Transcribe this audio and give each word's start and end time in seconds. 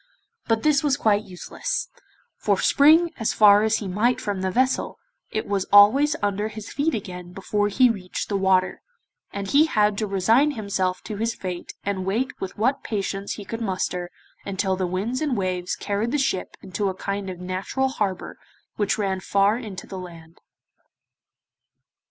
But 0.47 0.63
this 0.63 0.81
was 0.81 0.97
quite 0.97 1.25
useless, 1.25 1.87
for 2.35 2.57
spring 2.57 3.11
as 3.19 3.33
far 3.33 3.61
as 3.61 3.77
he 3.77 3.87
might 3.87 4.19
from 4.19 4.41
the 4.41 4.49
vessel, 4.49 4.97
it 5.29 5.45
was 5.45 5.67
always 5.71 6.15
under 6.23 6.47
his 6.47 6.73
feet 6.73 6.95
again 6.95 7.33
before 7.33 7.67
he 7.67 7.87
reached 7.87 8.27
the 8.27 8.35
water, 8.35 8.81
and 9.31 9.47
he 9.49 9.67
had 9.67 9.99
to 9.99 10.07
resign 10.07 10.53
himself 10.57 11.03
to 11.03 11.17
his 11.17 11.35
fate, 11.35 11.73
and 11.83 12.03
wait 12.03 12.31
with 12.41 12.57
what 12.57 12.83
patience 12.83 13.33
he 13.33 13.45
could 13.45 13.61
muster 13.61 14.09
until 14.43 14.75
the 14.75 14.87
winds 14.87 15.21
and 15.21 15.37
waves 15.37 15.75
carried 15.75 16.11
the 16.13 16.17
ship 16.17 16.57
into 16.63 16.89
a 16.89 16.95
kind 16.95 17.29
of 17.29 17.39
natural 17.39 17.89
harbour 17.89 18.39
which 18.77 18.97
ran 18.97 19.19
far 19.19 19.55
into 19.55 19.85
the 19.85 19.99
land. 19.99 20.39